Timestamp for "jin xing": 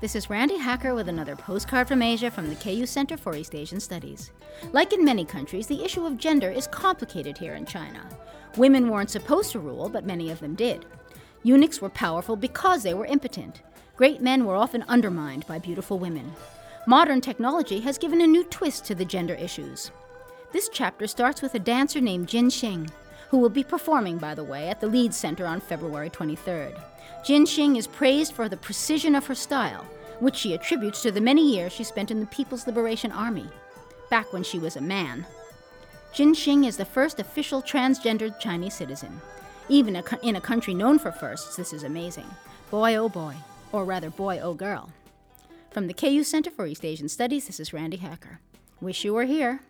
22.26-22.90, 27.24-27.78, 36.12-36.66